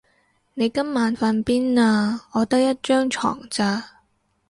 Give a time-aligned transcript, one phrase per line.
[0.55, 2.25] 你今晚瞓邊啊？
[2.31, 3.97] 我得一張床咋